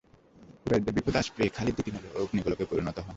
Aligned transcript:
কুরাইশদের 0.63 0.93
বিপদ 0.97 1.15
আঁচ 1.15 1.27
টের 1.27 1.35
পেয়ে 1.37 1.55
খালিদ 1.57 1.75
রীতিমত 1.77 2.03
অগ্নিগোলকে 2.21 2.63
পরিণত 2.71 2.97
হন। 2.99 3.09